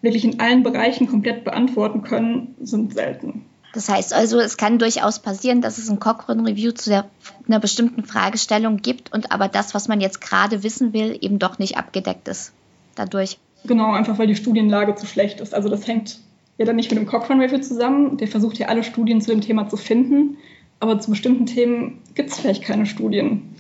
wirklich 0.06 0.24
in 0.24 0.40
allen 0.40 0.62
Bereichen 0.62 1.08
komplett 1.08 1.44
beantworten 1.44 2.02
können, 2.02 2.54
sind 2.60 2.94
selten. 2.94 3.44
Das 3.74 3.90
heißt 3.90 4.14
also, 4.14 4.38
es 4.38 4.56
kann 4.56 4.78
durchaus 4.78 5.18
passieren, 5.18 5.60
dass 5.60 5.76
es 5.76 5.90
ein 5.90 6.00
Cochrane-Review 6.00 6.72
zu 6.72 6.88
der, 6.88 7.04
einer 7.46 7.60
bestimmten 7.60 8.04
Fragestellung 8.04 8.78
gibt 8.78 9.12
und 9.12 9.32
aber 9.32 9.48
das, 9.48 9.74
was 9.74 9.86
man 9.88 10.00
jetzt 10.00 10.22
gerade 10.22 10.62
wissen 10.62 10.94
will, 10.94 11.18
eben 11.20 11.38
doch 11.38 11.58
nicht 11.58 11.76
abgedeckt 11.76 12.26
ist 12.28 12.52
dadurch. 12.94 13.38
Genau, 13.66 13.92
einfach 13.92 14.18
weil 14.18 14.28
die 14.28 14.36
Studienlage 14.36 14.94
zu 14.94 15.04
schlecht 15.04 15.40
ist. 15.40 15.54
Also 15.54 15.68
das 15.68 15.86
hängt 15.86 16.20
ja 16.56 16.64
dann 16.64 16.76
nicht 16.76 16.90
mit 16.90 16.98
dem 16.98 17.06
Cochrane-Review 17.06 17.58
zusammen. 17.58 18.16
Der 18.16 18.28
versucht 18.28 18.56
ja 18.58 18.68
alle 18.68 18.82
Studien 18.82 19.20
zu 19.20 19.30
dem 19.30 19.42
Thema 19.42 19.68
zu 19.68 19.76
finden, 19.76 20.38
aber 20.80 20.98
zu 20.98 21.10
bestimmten 21.10 21.44
Themen 21.44 21.98
gibt 22.14 22.30
es 22.30 22.38
vielleicht 22.38 22.62
keine 22.62 22.86
Studien. 22.86 23.56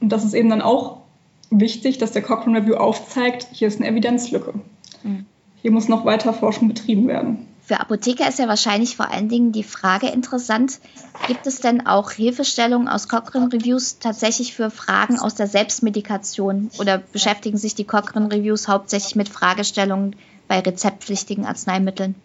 Und 0.00 0.10
das 0.10 0.24
ist 0.24 0.32
eben 0.32 0.48
dann 0.48 0.62
auch 0.62 1.02
wichtig, 1.50 1.98
dass 1.98 2.12
der 2.12 2.22
Cochrane-Review 2.22 2.76
aufzeigt, 2.76 3.48
hier 3.52 3.68
ist 3.68 3.78
eine 3.78 3.90
Evidenzlücke. 3.90 4.54
Mhm. 5.02 5.26
Hier 5.62 5.70
muss 5.70 5.88
noch 5.88 6.04
weiter 6.04 6.32
Forschung 6.32 6.68
betrieben 6.68 7.06
werden. 7.08 7.46
Für 7.62 7.78
Apotheker 7.78 8.28
ist 8.28 8.40
ja 8.40 8.48
wahrscheinlich 8.48 8.96
vor 8.96 9.10
allen 9.12 9.28
Dingen 9.28 9.52
die 9.52 9.62
Frage 9.62 10.08
interessant, 10.08 10.80
gibt 11.28 11.46
es 11.46 11.60
denn 11.60 11.86
auch 11.86 12.10
Hilfestellungen 12.10 12.88
aus 12.88 13.06
Cochrane 13.06 13.52
Reviews 13.52 14.00
tatsächlich 14.00 14.54
für 14.54 14.70
Fragen 14.70 15.20
aus 15.20 15.36
der 15.36 15.46
Selbstmedikation 15.46 16.70
oder 16.80 16.98
beschäftigen 16.98 17.58
sich 17.58 17.76
die 17.76 17.84
Cochrane 17.84 18.32
Reviews 18.32 18.66
hauptsächlich 18.66 19.14
mit 19.14 19.28
Fragestellungen 19.28 20.16
bei 20.48 20.58
rezeptpflichtigen 20.58 21.46
Arzneimitteln? 21.46 22.16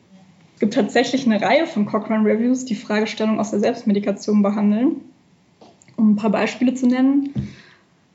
Es 0.56 0.62
gibt 0.62 0.74
tatsächlich 0.74 1.28
eine 1.28 1.40
Reihe 1.40 1.68
von 1.68 1.86
Cochrane 1.86 2.28
Reviews, 2.28 2.66
die 2.66 2.76
Fragestellungen 2.76 3.40
aus 3.40 3.52
der 3.52 3.59
Selbstmedikation 3.59 4.42
behandeln. 4.42 5.02
Um 5.98 6.14
ein 6.14 6.16
paar 6.16 6.31
Beispiele 6.31 6.74
zu 6.74 6.88
nennen. 6.88 7.52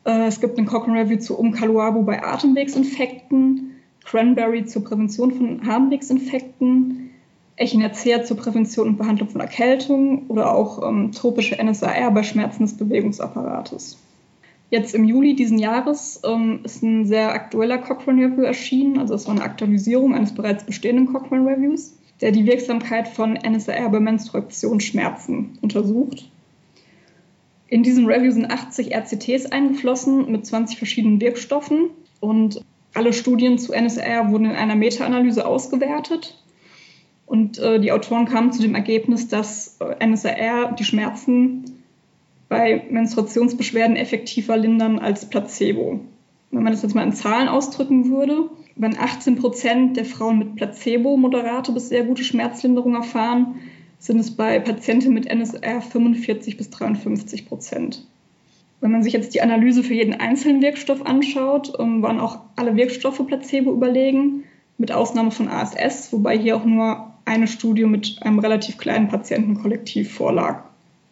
Äh, 0.04 0.26
es 0.26 0.40
gibt 0.40 0.58
einen 0.58 0.66
Cochrane 0.66 1.02
Review 1.02 1.18
zu 1.18 1.38
Umkaluabu 1.38 2.02
bei 2.02 2.24
Atemwegsinfekten, 2.24 3.76
Cranberry 4.04 4.66
zur 4.66 4.84
Prävention 4.84 5.32
von 5.32 5.66
Harnwegsinfekten, 5.66 7.10
Echinacea 7.56 8.24
zur 8.24 8.38
Prävention 8.38 8.88
und 8.88 8.96
Behandlung 8.96 9.28
von 9.28 9.40
Erkältung 9.40 10.26
oder 10.28 10.54
auch 10.54 10.86
ähm, 10.88 11.12
tropische 11.12 11.62
NSAR 11.62 12.10
bei 12.10 12.22
Schmerzen 12.22 12.62
des 12.62 12.76
Bewegungsapparates. 12.76 13.98
Jetzt 14.70 14.94
im 14.94 15.04
Juli 15.04 15.34
diesen 15.34 15.58
Jahres 15.58 16.20
ähm, 16.24 16.60
ist 16.62 16.82
ein 16.82 17.04
sehr 17.04 17.32
aktueller 17.32 17.78
Cochrane 17.78 18.26
Review 18.26 18.42
erschienen, 18.42 18.98
also 18.98 19.14
es 19.14 19.26
war 19.26 19.34
eine 19.34 19.42
Aktualisierung 19.42 20.14
eines 20.14 20.32
bereits 20.32 20.64
bestehenden 20.64 21.12
Cochrane 21.12 21.44
Reviews, 21.44 21.98
der 22.20 22.30
die 22.30 22.46
Wirksamkeit 22.46 23.08
von 23.08 23.34
NSAR 23.34 23.90
bei 23.90 24.00
Menstruationsschmerzen 24.00 25.58
untersucht. 25.60 26.30
In 27.68 27.82
diesem 27.82 28.06
Review 28.06 28.32
sind 28.32 28.50
80 28.50 28.94
RCTs 28.94 29.46
eingeflossen 29.46 30.30
mit 30.30 30.46
20 30.46 30.78
verschiedenen 30.78 31.20
Wirkstoffen 31.20 31.90
und 32.20 32.64
alle 32.94 33.12
Studien 33.12 33.58
zu 33.58 33.72
NSAR 33.72 34.30
wurden 34.30 34.46
in 34.46 34.56
einer 34.56 34.74
Meta-Analyse 34.74 35.46
ausgewertet 35.46 36.42
und 37.26 37.58
äh, 37.58 37.78
die 37.78 37.92
Autoren 37.92 38.26
kamen 38.26 38.52
zu 38.52 38.60
dem 38.60 38.74
Ergebnis, 38.74 39.28
dass 39.28 39.78
äh, 39.80 40.06
NSAR 40.06 40.72
die 40.72 40.84
Schmerzen 40.84 41.64
bei 42.48 42.84
Menstruationsbeschwerden 42.90 43.94
effektiver 43.94 44.56
lindern 44.56 44.98
als 44.98 45.30
Placebo. 45.30 46.00
Wenn 46.50 46.62
man 46.64 46.72
das 46.72 46.82
jetzt 46.82 46.96
mal 46.96 47.04
in 47.04 47.12
Zahlen 47.12 47.46
ausdrücken 47.46 48.10
würde, 48.10 48.50
wenn 48.74 48.98
18 48.98 49.36
Prozent 49.36 49.96
der 49.96 50.04
Frauen 50.04 50.38
mit 50.38 50.56
Placebo 50.56 51.16
moderate 51.16 51.70
bis 51.70 51.88
sehr 51.88 52.02
gute 52.02 52.24
Schmerzlinderung 52.24 52.96
erfahren, 52.96 53.60
sind 54.00 54.18
es 54.18 54.32
bei 54.32 54.58
Patienten 54.58 55.14
mit 55.14 55.26
NSR 55.26 55.80
45 55.80 56.56
bis 56.56 56.70
53 56.70 57.46
Prozent. 57.46 58.06
Wenn 58.80 58.92
man 58.92 59.02
sich 59.02 59.12
jetzt 59.12 59.34
die 59.34 59.42
Analyse 59.42 59.82
für 59.82 59.94
jeden 59.94 60.14
einzelnen 60.14 60.62
Wirkstoff 60.62 61.04
anschaut, 61.04 61.72
ähm, 61.78 62.02
waren 62.02 62.20
auch 62.20 62.40
alle 62.56 62.76
Wirkstoffe 62.76 63.24
Placebo 63.26 63.72
überlegen, 63.72 64.44
mit 64.78 64.92
Ausnahme 64.92 65.30
von 65.30 65.48
ASS, 65.48 66.12
wobei 66.12 66.38
hier 66.38 66.56
auch 66.56 66.64
nur 66.64 67.12
eine 67.26 67.46
Studie 67.46 67.84
mit 67.84 68.16
einem 68.22 68.38
relativ 68.38 68.78
kleinen 68.78 69.08
Patientenkollektiv 69.08 70.14
vorlag. 70.14 70.64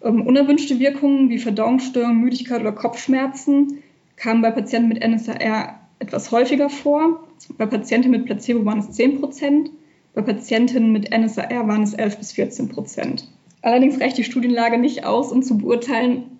Ähm, 0.02 0.22
unerwünschte 0.22 0.78
Wirkungen 0.78 1.28
wie 1.28 1.38
Verdauungsstörungen, 1.38 2.20
Müdigkeit 2.20 2.62
oder 2.62 2.72
Kopfschmerzen 2.72 3.82
kamen 4.16 4.40
bei 4.40 4.50
Patienten 4.50 4.88
mit 4.88 5.06
NSAR 5.06 5.80
etwas 5.98 6.32
häufiger 6.32 6.70
vor. 6.70 7.24
Bei 7.58 7.66
Patienten 7.66 8.10
mit 8.10 8.24
Placebo 8.24 8.64
waren 8.64 8.78
es 8.78 8.92
10 8.92 9.20
Prozent, 9.20 9.70
bei 10.14 10.22
Patientinnen 10.22 10.90
mit 10.90 11.10
NSAR 11.16 11.68
waren 11.68 11.82
es 11.82 11.94
11 11.94 12.18
bis 12.18 12.32
14 12.32 12.68
Prozent. 12.68 13.28
Allerdings 13.60 14.00
reicht 14.00 14.16
die 14.16 14.24
Studienlage 14.24 14.78
nicht 14.78 15.04
aus, 15.04 15.30
um 15.30 15.42
zu 15.42 15.58
beurteilen, 15.58 16.37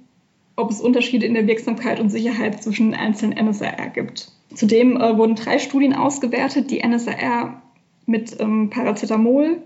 ob 0.59 0.71
es 0.71 0.81
Unterschiede 0.81 1.25
in 1.25 1.35
der 1.35 1.47
Wirksamkeit 1.47 2.01
und 2.01 2.11
Sicherheit 2.11 2.63
zwischen 2.63 2.93
einzelnen 2.93 3.39
NSAR 3.49 3.91
gibt. 3.91 4.33
Zudem 4.55 4.97
äh, 4.97 5.17
wurden 5.17 5.37
drei 5.37 5.59
Studien 5.59 5.95
ausgewertet, 5.95 6.71
die 6.71 6.87
NSAR 6.87 7.63
mit 8.07 8.41
ähm, 8.41 8.69
Paracetamol 8.71 9.63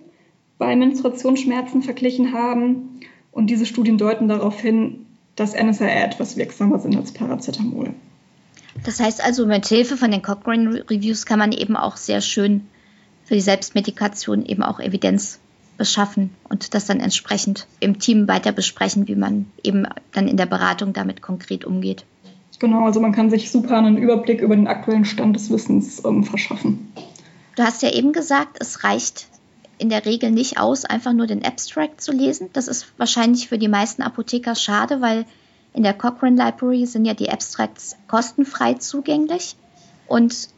bei 0.59 0.77
Menstruationsschmerzen 0.77 1.83
verglichen 1.83 2.35
haben. 2.35 3.01
Und 3.31 3.49
diese 3.49 3.65
Studien 3.65 3.97
deuten 3.97 4.29
darauf 4.29 4.61
hin, 4.61 5.07
dass 5.35 5.55
NSAR 5.55 6.05
etwas 6.05 6.37
wirksamer 6.37 6.79
sind 6.79 6.97
als 6.97 7.13
Paracetamol. 7.13 7.95
Das 8.85 9.01
heißt 9.01 9.25
also, 9.25 9.47
mit 9.47 9.67
Hilfe 9.67 9.97
von 9.97 10.11
den 10.11 10.23
Cochrane 10.23 10.85
Reviews 10.91 11.25
kann 11.25 11.39
man 11.39 11.53
eben 11.53 11.77
auch 11.77 11.97
sehr 11.97 12.21
schön 12.21 12.67
für 13.25 13.35
die 13.35 13.41
Selbstmedikation 13.41 14.45
eben 14.45 14.63
auch 14.63 14.79
Evidenz 14.79 15.41
beschaffen 15.77 16.31
und 16.49 16.75
das 16.75 16.87
dann 16.87 17.01
entsprechend 17.01 17.67
im 17.81 17.99
Team 17.99 18.29
weiter 18.29 18.53
besprechen, 18.53 19.09
wie 19.09 19.17
man 19.17 19.47
eben 19.63 19.87
dann 20.13 20.29
in 20.29 20.37
der 20.37 20.47
Beratung 20.47 20.93
damit 20.93 21.23
konkret 21.23 21.65
umgeht. 21.65 22.05
Genau, 22.59 22.85
also 22.85 23.01
man 23.01 23.13
kann 23.13 23.31
sich 23.31 23.51
super 23.51 23.79
einen 23.79 23.97
Überblick 23.97 24.41
über 24.41 24.55
den 24.55 24.69
aktuellen 24.69 25.05
Stand 25.05 25.35
des 25.35 25.51
Wissens 25.51 26.05
ähm, 26.05 26.23
verschaffen. 26.23 26.93
Du 27.57 27.65
hast 27.65 27.83
ja 27.83 27.91
eben 27.91 28.13
gesagt, 28.13 28.59
es 28.61 28.85
reicht 28.85 29.27
in 29.79 29.89
der 29.89 30.07
Regel 30.07 30.31
nicht 30.31 30.61
aus, 30.61 30.85
einfach 30.85 31.13
nur 31.13 31.27
den 31.27 31.45
Abstract 31.45 32.01
zu 32.01 32.13
lesen. 32.13 32.51
Das 32.53 32.69
ist 32.69 32.93
wahrscheinlich 32.99 33.49
für 33.49 33.59
die 33.59 33.69
meisten 33.69 34.03
Apotheker 34.03 34.55
schade, 34.55 35.01
weil 35.01 35.25
in 35.75 35.83
der 35.83 35.95
Cochrane 35.95 36.37
Library 36.37 36.87
sind 36.87 37.05
ja 37.05 37.15
die 37.15 37.31
Abstracts 37.31 37.97
kostenfrei 38.07 38.75
zugänglich 38.75 39.57
und 40.07 40.49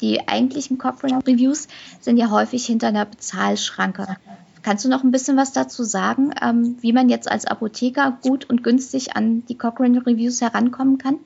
die 0.00 0.28
eigentlichen 0.28 0.76
Cochrane 0.76 1.26
Reviews 1.26 1.68
sind 2.00 2.18
ja 2.18 2.30
häufig 2.30 2.66
hinter 2.66 2.88
einer 2.88 3.06
Bezahlschranke. 3.06 4.16
Kannst 4.64 4.82
du 4.82 4.88
noch 4.88 5.04
ein 5.04 5.10
bisschen 5.10 5.36
was 5.36 5.52
dazu 5.52 5.84
sagen, 5.84 6.30
ähm, 6.42 6.78
wie 6.80 6.94
man 6.94 7.10
jetzt 7.10 7.30
als 7.30 7.44
Apotheker 7.44 8.16
gut 8.22 8.48
und 8.48 8.64
günstig 8.64 9.14
an 9.14 9.44
die 9.46 9.58
Cochrane 9.58 10.06
Reviews 10.06 10.40
herankommen 10.40 10.96
kann? 10.96 11.18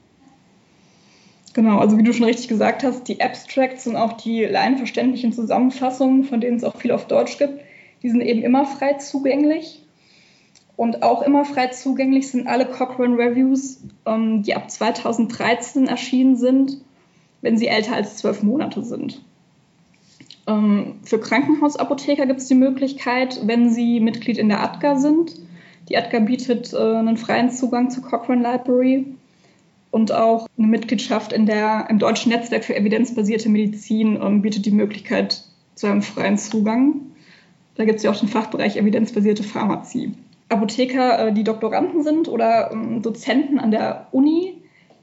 Genau, 1.55 1.79
also 1.79 1.97
wie 1.97 2.03
du 2.03 2.13
schon 2.13 2.27
richtig 2.27 2.49
gesagt 2.49 2.83
hast, 2.83 3.07
die 3.07 3.21
Abstracts 3.21 3.87
und 3.87 3.95
auch 3.95 4.15
die 4.15 4.43
laienverständlichen 4.45 5.33
Zusammenfassungen, 5.33 6.25
von 6.25 6.41
denen 6.41 6.57
es 6.57 6.65
auch 6.65 6.75
viel 6.75 6.91
auf 6.91 7.07
Deutsch 7.07 7.39
gibt, 7.39 7.61
die 8.03 8.11
sind 8.11 8.23
eben 8.23 8.43
immer 8.43 8.67
frei 8.67 8.95
zugänglich. 8.95 9.85
Und 10.75 11.05
auch 11.05 11.23
immer 11.23 11.45
frei 11.45 11.69
zugänglich 11.69 12.33
sind 12.33 12.49
alle 12.49 12.67
Cochrane 12.67 13.17
Reviews, 13.17 13.85
ähm, 14.05 14.43
die 14.43 14.57
ab 14.57 14.69
2013 14.69 15.87
erschienen 15.87 16.35
sind, 16.35 16.79
wenn 17.41 17.57
sie 17.57 17.69
älter 17.69 17.95
als 17.95 18.17
zwölf 18.17 18.43
Monate 18.43 18.83
sind. 18.83 19.23
Ähm, 20.49 20.95
für 21.05 21.21
Krankenhausapotheker 21.21 22.27
gibt 22.27 22.41
es 22.41 22.49
die 22.49 22.55
Möglichkeit, 22.55 23.41
wenn 23.45 23.71
sie 23.71 24.01
Mitglied 24.01 24.39
in 24.39 24.49
der 24.49 24.63
ADGA 24.63 24.97
sind. 24.97 25.35
Die 25.89 25.97
ADGA 25.97 26.21
bietet 26.21 26.73
äh, 26.73 26.77
einen 26.77 27.19
freien 27.19 27.51
Zugang 27.51 27.91
zur 27.91 28.03
Cochrane 28.03 28.43
Library 28.43 29.07
und 29.91 30.13
auch 30.13 30.49
eine 30.57 30.67
Mitgliedschaft 30.67 31.33
in 31.33 31.47
der, 31.47 31.87
im 31.91 31.99
deutschen 31.99 32.33
Netzwerk 32.33 32.65
für 32.65 32.75
evidenzbasierte 32.75 33.49
Medizin 33.49 34.19
ähm, 34.21 34.43
bietet 34.43 34.67
die 34.67 34.71
Möglichkeit 34.71 35.45
zu 35.75 35.87
einem 35.87 36.03
freien 36.03 36.39
Zugang. 36.39 37.03
Da 37.75 37.85
gibt 37.85 37.99
es 37.99 38.03
ja 38.03 38.11
auch 38.11 38.17
den 38.17 38.29
Fachbereich 38.29 38.77
evidenzbasierte 38.77 39.45
Pharmazie. 39.45 40.13
Apotheker, 40.49 41.29
äh, 41.29 41.33
die 41.33 41.45
Doktoranden 41.45 42.03
sind 42.03 42.29
oder 42.29 42.73
ähm, 42.73 43.03
Dozenten 43.03 43.59
an 43.59 43.71
der 43.71 44.09
Uni, 44.13 44.55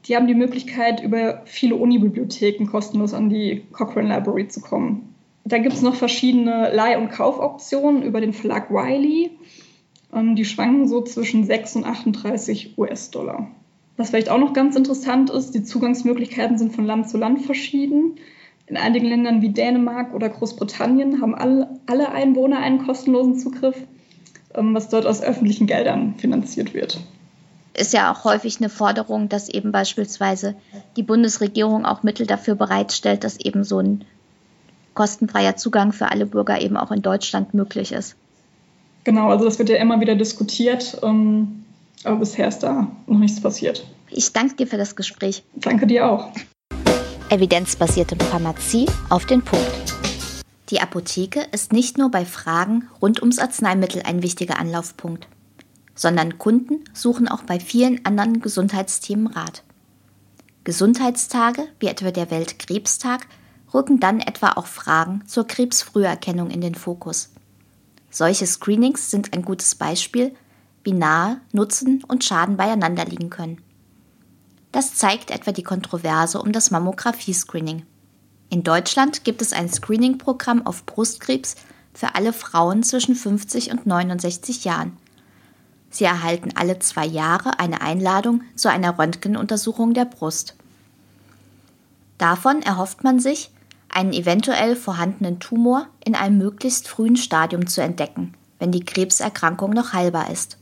die 0.06 0.16
haben 0.16 0.26
die 0.26 0.34
Möglichkeit, 0.34 1.02
über 1.02 1.42
viele 1.46 1.76
Unibibliotheken 1.76 2.66
kostenlos 2.66 3.12
an 3.12 3.28
die 3.28 3.64
Cochrane 3.72 4.08
Library 4.08 4.46
zu 4.46 4.60
kommen. 4.60 5.15
Da 5.46 5.58
gibt 5.58 5.74
es 5.74 5.82
noch 5.82 5.94
verschiedene 5.94 6.74
Leih- 6.74 6.98
und 6.98 7.10
Kaufoptionen 7.10 8.02
über 8.02 8.20
den 8.20 8.32
Verlag 8.32 8.68
Wiley. 8.68 9.30
Ähm, 10.12 10.34
die 10.34 10.44
schwanken 10.44 10.88
so 10.88 11.02
zwischen 11.02 11.44
6 11.44 11.76
und 11.76 11.84
38 11.84 12.76
US-Dollar. 12.76 13.46
Was 13.96 14.10
vielleicht 14.10 14.28
auch 14.28 14.38
noch 14.38 14.54
ganz 14.54 14.74
interessant 14.74 15.30
ist, 15.30 15.52
die 15.52 15.62
Zugangsmöglichkeiten 15.62 16.58
sind 16.58 16.74
von 16.74 16.84
Land 16.84 17.08
zu 17.08 17.16
Land 17.16 17.42
verschieden. 17.42 18.16
In 18.66 18.76
einigen 18.76 19.06
Ländern 19.06 19.40
wie 19.40 19.50
Dänemark 19.50 20.12
oder 20.14 20.28
Großbritannien 20.28 21.22
haben 21.22 21.36
alle, 21.36 21.78
alle 21.86 22.10
Einwohner 22.10 22.58
einen 22.58 22.84
kostenlosen 22.84 23.38
Zugriff. 23.38 23.76
Ähm, 24.52 24.74
was 24.74 24.88
dort 24.88 25.06
aus 25.06 25.22
öffentlichen 25.22 25.68
Geldern 25.68 26.16
finanziert 26.16 26.74
wird. 26.74 26.98
Ist 27.72 27.92
ja 27.92 28.12
auch 28.12 28.24
häufig 28.24 28.58
eine 28.58 28.68
Forderung, 28.68 29.28
dass 29.28 29.48
eben 29.48 29.70
beispielsweise 29.70 30.56
die 30.96 31.04
Bundesregierung 31.04 31.84
auch 31.84 32.02
Mittel 32.02 32.26
dafür 32.26 32.56
bereitstellt, 32.56 33.22
dass 33.22 33.38
eben 33.38 33.62
so 33.62 33.78
ein 33.78 34.04
kostenfreier 34.96 35.54
Zugang 35.54 35.92
für 35.92 36.10
alle 36.10 36.26
Bürger 36.26 36.60
eben 36.60 36.76
auch 36.76 36.90
in 36.90 37.02
Deutschland 37.02 37.54
möglich 37.54 37.92
ist. 37.92 38.16
Genau, 39.04 39.28
also 39.30 39.44
das 39.44 39.60
wird 39.60 39.68
ja 39.68 39.76
immer 39.76 40.00
wieder 40.00 40.16
diskutiert, 40.16 40.98
ähm, 41.04 41.64
aber 42.02 42.16
bisher 42.16 42.48
ist 42.48 42.60
da 42.60 42.88
noch 43.06 43.18
nichts 43.18 43.40
passiert. 43.40 43.86
Ich 44.10 44.32
danke 44.32 44.56
dir 44.56 44.66
für 44.66 44.76
das 44.76 44.96
Gespräch. 44.96 45.44
Danke 45.54 45.86
dir 45.86 46.10
auch. 46.10 46.32
Evidenzbasierte 47.28 48.16
Pharmazie 48.24 48.86
auf 49.08 49.26
den 49.26 49.42
Punkt. 49.42 49.94
Die 50.70 50.80
Apotheke 50.80 51.46
ist 51.52 51.72
nicht 51.72 51.98
nur 51.98 52.10
bei 52.10 52.24
Fragen 52.24 52.88
rund 53.00 53.20
ums 53.20 53.38
Arzneimittel 53.38 54.02
ein 54.04 54.22
wichtiger 54.22 54.58
Anlaufpunkt, 54.58 55.28
sondern 55.94 56.38
Kunden 56.38 56.82
suchen 56.92 57.28
auch 57.28 57.42
bei 57.42 57.60
vielen 57.60 58.04
anderen 58.04 58.40
Gesundheitsthemen 58.40 59.28
Rat. 59.28 59.62
Gesundheitstage, 60.64 61.62
wie 61.78 61.86
etwa 61.86 62.10
der 62.10 62.32
Weltkrebstag, 62.32 63.28
rücken 63.76 64.00
dann 64.00 64.20
etwa 64.20 64.52
auch 64.52 64.66
Fragen 64.66 65.22
zur 65.26 65.46
Krebsfrüherkennung 65.46 66.50
in 66.50 66.62
den 66.62 66.74
Fokus. 66.74 67.30
Solche 68.10 68.46
Screenings 68.46 69.10
sind 69.10 69.34
ein 69.34 69.42
gutes 69.42 69.74
Beispiel, 69.74 70.34
wie 70.82 70.92
nahe 70.92 71.40
Nutzen 71.52 72.02
und 72.08 72.24
Schaden 72.24 72.56
beieinander 72.56 73.04
liegen 73.04 73.28
können. 73.28 73.60
Das 74.72 74.94
zeigt 74.94 75.30
etwa 75.30 75.52
die 75.52 75.62
Kontroverse 75.62 76.40
um 76.40 76.52
das 76.52 76.70
Mammographie-Screening. 76.70 77.84
In 78.48 78.62
Deutschland 78.62 79.24
gibt 79.24 79.42
es 79.42 79.52
ein 79.52 79.68
Screening-Programm 79.68 80.66
auf 80.66 80.86
Brustkrebs 80.86 81.56
für 81.92 82.14
alle 82.14 82.32
Frauen 82.32 82.82
zwischen 82.82 83.14
50 83.14 83.70
und 83.70 83.86
69 83.86 84.64
Jahren. 84.64 84.96
Sie 85.90 86.04
erhalten 86.04 86.50
alle 86.54 86.78
zwei 86.78 87.06
Jahre 87.06 87.58
eine 87.58 87.80
Einladung 87.80 88.42
zu 88.54 88.70
einer 88.70 88.98
Röntgenuntersuchung 88.98 89.94
der 89.94 90.04
Brust. 90.04 90.54
Davon 92.18 92.62
erhofft 92.62 93.04
man 93.04 93.20
sich, 93.20 93.50
einen 93.96 94.12
eventuell 94.12 94.76
vorhandenen 94.76 95.40
Tumor 95.40 95.86
in 96.04 96.14
einem 96.14 96.36
möglichst 96.36 96.86
frühen 96.86 97.16
Stadium 97.16 97.66
zu 97.66 97.80
entdecken, 97.80 98.34
wenn 98.58 98.70
die 98.70 98.84
Krebserkrankung 98.84 99.70
noch 99.70 99.94
heilbar 99.94 100.30
ist. 100.30 100.58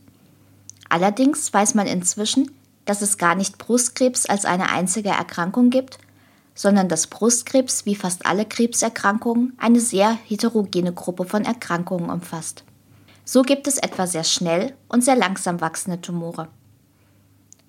Allerdings 0.89 1.53
weiß 1.53 1.75
man 1.75 1.89
inzwischen, 1.89 2.53
dass 2.85 3.03
es 3.03 3.19
gar 3.19 3.35
nicht 3.35 3.59
Brustkrebs 3.59 4.27
als 4.27 4.45
eine 4.45 4.71
einzige 4.71 5.09
Erkrankung 5.09 5.71
gibt, 5.71 5.99
sondern 6.55 6.89
dass 6.89 7.09
Brustkrebs 7.09 7.87
wie 7.87 7.97
fast 7.97 8.25
alle 8.25 8.45
Krebserkrankungen 8.45 9.55
eine 9.59 9.81
sehr 9.81 10.17
heterogene 10.27 10.93
Gruppe 10.93 11.25
von 11.25 11.45
Erkrankungen 11.45 12.11
umfasst. 12.11 12.63
So 13.25 13.43
gibt 13.43 13.67
es 13.67 13.79
etwa 13.79 14.07
sehr 14.07 14.23
schnell 14.23 14.75
und 14.87 15.03
sehr 15.03 15.17
langsam 15.17 15.61
wachsende 15.61 16.01
Tumore. 16.01 16.47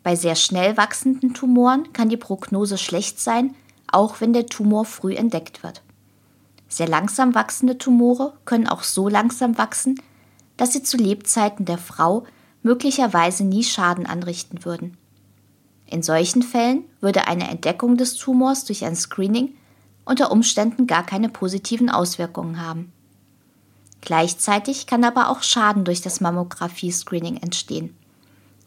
Bei 0.03 0.15
sehr 0.15 0.35
schnell 0.35 0.77
wachsenden 0.77 1.33
Tumoren 1.33 1.91
kann 1.91 2.09
die 2.09 2.17
Prognose 2.17 2.77
schlecht 2.77 3.19
sein, 3.19 3.55
auch 3.91 4.21
wenn 4.21 4.33
der 4.33 4.47
Tumor 4.47 4.85
früh 4.85 5.15
entdeckt 5.15 5.63
wird. 5.63 5.81
Sehr 6.67 6.87
langsam 6.87 7.35
wachsende 7.35 7.77
Tumore 7.77 8.33
können 8.45 8.67
auch 8.67 8.83
so 8.83 9.07
langsam 9.07 9.57
wachsen, 9.57 10.01
dass 10.57 10.73
sie 10.73 10.83
zu 10.83 10.97
Lebzeiten 10.97 11.65
der 11.65 11.77
Frau 11.77 12.25
möglicherweise 12.63 13.43
nie 13.43 13.63
Schaden 13.63 14.05
anrichten 14.05 14.65
würden. 14.65 14.97
In 15.85 16.01
solchen 16.01 16.41
Fällen 16.41 16.83
würde 16.99 17.27
eine 17.27 17.47
Entdeckung 17.49 17.97
des 17.97 18.15
Tumors 18.15 18.65
durch 18.65 18.83
ein 18.85 18.95
Screening 18.95 19.53
unter 20.03 20.31
Umständen 20.31 20.87
gar 20.87 21.05
keine 21.05 21.29
positiven 21.29 21.89
Auswirkungen 21.89 22.61
haben. 22.61 22.91
Gleichzeitig 24.01 24.87
kann 24.87 25.03
aber 25.03 25.29
auch 25.29 25.41
Schaden 25.41 25.83
durch 25.83 26.01
das 26.01 26.21
Mammographie-Screening 26.21 27.37
entstehen. 27.37 27.95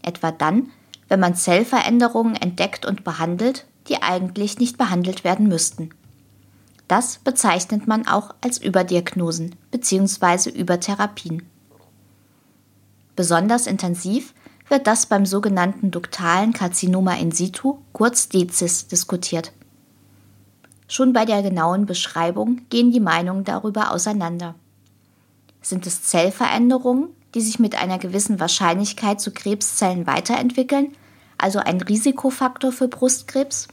Etwa 0.02 0.32
dann, 0.32 0.70
wenn 1.08 1.20
man 1.20 1.36
Zellveränderungen 1.36 2.34
entdeckt 2.34 2.86
und 2.86 3.04
behandelt, 3.04 3.66
die 3.88 4.02
eigentlich 4.02 4.58
nicht 4.58 4.78
behandelt 4.78 5.24
werden 5.24 5.48
müssten. 5.48 5.90
Das 6.88 7.18
bezeichnet 7.18 7.86
man 7.86 8.06
auch 8.06 8.34
als 8.40 8.58
Überdiagnosen 8.58 9.54
bzw. 9.70 10.50
Übertherapien. 10.50 11.42
Besonders 13.14 13.66
intensiv 13.66 14.32
wird 14.68 14.86
das 14.86 15.06
beim 15.06 15.26
sogenannten 15.26 15.90
duktalen 15.90 16.52
Karzinoma 16.52 17.14
in 17.14 17.32
situ, 17.32 17.78
kurz 17.92 18.28
DEZIS, 18.28 18.86
diskutiert. 18.86 19.52
Schon 20.86 21.12
bei 21.12 21.24
der 21.26 21.42
genauen 21.42 21.84
Beschreibung 21.84 22.62
gehen 22.70 22.90
die 22.90 23.00
Meinungen 23.00 23.44
darüber 23.44 23.92
auseinander. 23.92 24.54
Sind 25.60 25.86
es 25.86 26.02
Zellveränderungen, 26.04 27.08
die 27.34 27.42
sich 27.42 27.58
mit 27.58 27.76
einer 27.76 27.98
gewissen 27.98 28.40
Wahrscheinlichkeit 28.40 29.20
zu 29.20 29.32
Krebszellen 29.32 30.06
weiterentwickeln, 30.06 30.94
also 31.36 31.58
ein 31.58 31.80
Risikofaktor 31.80 32.72
für 32.72 32.88
Brustkrebs? 32.88 33.68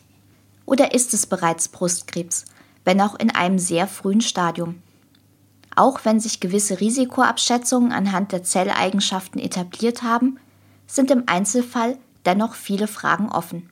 Oder 0.66 0.94
ist 0.94 1.14
es 1.14 1.26
bereits 1.26 1.68
Brustkrebs, 1.68 2.46
wenn 2.84 3.02
auch 3.02 3.16
in 3.16 3.30
einem 3.30 3.60
sehr 3.60 3.88
frühen 3.88 4.22
Stadium? 4.22 4.82
Auch 5.76 6.06
wenn 6.06 6.20
sich 6.20 6.40
gewisse 6.40 6.80
Risikoabschätzungen 6.80 7.92
anhand 7.92 8.32
der 8.32 8.44
Zelleigenschaften 8.44 9.42
etabliert 9.42 10.04
haben, 10.04 10.40
sind 10.88 11.12
im 11.12 11.24
Einzelfall 11.28 11.98
dennoch 12.26 12.56
viele 12.56 12.88
Fragen 12.88 13.30
offen. 13.30 13.70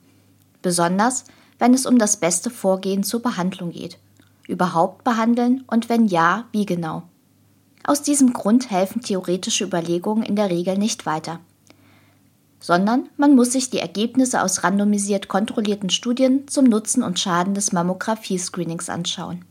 Besonders, 0.62 1.24
wenn 1.58 1.74
es 1.74 1.86
um 1.86 1.98
das 1.98 2.18
beste 2.18 2.50
Vorgehen 2.50 3.04
zur 3.04 3.22
Behandlung 3.22 3.70
geht. 3.70 3.98
Überhaupt 4.46 5.04
behandeln 5.04 5.64
und 5.66 5.88
wenn 5.88 6.06
ja, 6.06 6.44
wie 6.52 6.66
genau. 6.66 7.04
Aus 7.84 8.02
diesem 8.02 8.32
Grund 8.32 8.70
helfen 8.70 9.02
theoretische 9.02 9.64
Überlegungen 9.64 10.22
in 10.22 10.36
der 10.36 10.50
Regel 10.50 10.78
nicht 10.78 11.06
weiter. 11.06 11.40
Sondern 12.60 13.08
man 13.16 13.34
muss 13.34 13.52
sich 13.52 13.70
die 13.70 13.78
Ergebnisse 13.78 14.42
aus 14.42 14.64
randomisiert 14.64 15.28
kontrollierten 15.28 15.90
Studien 15.90 16.48
zum 16.48 16.64
Nutzen 16.64 17.02
und 17.02 17.20
Schaden 17.20 17.54
des 17.54 17.72
Mammographie-Screenings 17.72 18.88
anschauen. 18.88 19.44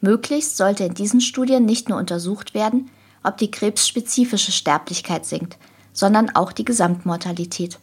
Möglichst 0.00 0.56
sollte 0.56 0.84
in 0.84 0.94
diesen 0.94 1.20
Studien 1.20 1.64
nicht 1.64 1.88
nur 1.88 1.98
untersucht 1.98 2.54
werden, 2.54 2.90
ob 3.22 3.36
die 3.36 3.50
krebsspezifische 3.50 4.52
Sterblichkeit 4.52 5.26
sinkt, 5.26 5.58
sondern 5.92 6.34
auch 6.34 6.52
die 6.52 6.64
Gesamtmortalität. 6.64 7.78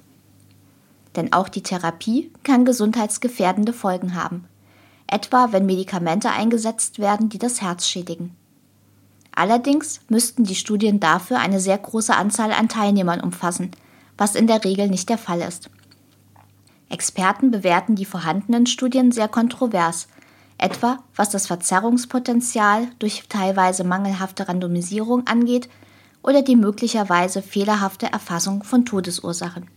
Denn 1.16 1.34
auch 1.34 1.50
die 1.50 1.64
Therapie 1.64 2.32
kann 2.44 2.66
gesundheitsgefährdende 2.66 3.74
Folgen 3.74 4.16
haben, 4.16 4.46
etwa 5.08 5.52
wenn 5.52 5.66
Medikamente 5.66 6.30
eingesetzt 6.30 7.00
werden, 7.00 7.30
die 7.30 7.38
das 7.38 7.62
Herz 7.62 7.88
schädigen. 7.88 8.36
Allerdings 9.34 10.00
müssten 10.08 10.46
die 10.46 10.56
Studien 10.56 11.02
dafür 11.02 11.40
eine 11.40 11.60
sehr 11.60 11.78
große 11.78 12.16
Anzahl 12.16 12.54
an 12.54 12.70
Teilnehmern 12.70 13.20
umfassen, 13.20 13.72
was 14.18 14.36
in 14.36 14.48
der 14.48 14.64
Regel 14.64 14.88
nicht 14.88 15.10
der 15.10 15.18
Fall 15.18 15.42
ist. 15.42 15.70
Experten 16.90 17.52
bewerten 17.52 17.96
die 17.96 18.06
vorhandenen 18.06 18.68
Studien 18.68 19.12
sehr 19.12 19.28
kontrovers, 19.28 20.08
etwa 20.58 21.00
was 21.16 21.30
das 21.30 21.48
Verzerrungspotenzial 21.48 22.88
durch 23.00 23.24
teilweise 23.28 23.84
mangelhafte 23.84 24.48
Randomisierung 24.48 25.28
angeht 25.28 25.70
oder 26.22 26.42
die 26.42 26.56
möglicherweise 26.56 27.42
fehlerhafte 27.42 28.12
Erfassung 28.12 28.64
von 28.64 28.86
Todesursachen. 28.86 29.68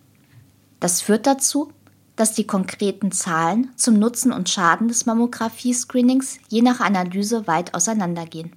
Das 0.81 1.01
führt 1.01 1.27
dazu, 1.27 1.73
dass 2.17 2.35
die 2.35 2.47
konkreten 2.47 3.13
Zahlen 3.13 3.71
zum 3.77 3.99
Nutzen 3.99 4.33
und 4.33 4.49
Schaden 4.49 4.89
des 4.89 5.07
Mammographie-Screenings 5.07 6.39
je 6.49 6.63
nach 6.63 6.81
Analyse 6.81 7.47
weit 7.47 7.75
auseinandergehen. 7.75 8.53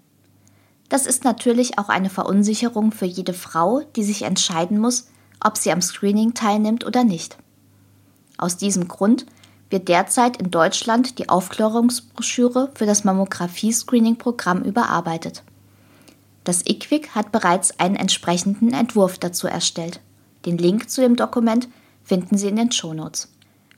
Das 0.90 1.06
ist 1.06 1.24
natürlich 1.24 1.78
auch 1.78 1.88
eine 1.90 2.10
Verunsicherung 2.10 2.92
für 2.92 3.06
jede 3.06 3.34
Frau, 3.34 3.82
die 3.96 4.04
sich 4.04 4.24
entscheiden 4.24 4.80
muss, 4.80 5.11
ob 5.44 5.58
sie 5.58 5.72
am 5.72 5.82
Screening 5.82 6.34
teilnimmt 6.34 6.86
oder 6.86 7.04
nicht. 7.04 7.38
Aus 8.38 8.58
diesem 8.58 8.88
Grund 8.88 9.26
wird 9.70 9.88
derzeit 9.88 10.38
in 10.38 10.52
Deutschland 10.52 11.18
die 11.18 11.30
Aufklärungsbroschüre 11.30 12.72
für 12.76 12.86
das 12.86 13.04
Mammographie-Screening-Programm 13.04 14.64
überarbeitet. 14.64 15.44
Das 16.44 16.66
IQWIC 16.66 17.10
hat 17.16 17.32
bereits 17.32 17.80
einen 17.80 17.96
entsprechenden 17.96 18.74
Entwurf 18.74 19.18
dazu 19.18 19.48
erstellt. 19.48 20.02
Den 20.46 20.58
Link 20.58 20.90
zu 20.90 21.02
dem 21.02 21.16
Dokument 21.16 21.70
finden 22.04 22.38
Sie 22.38 22.48
in 22.48 22.56
den 22.56 22.72
Shownotes. 22.72 23.32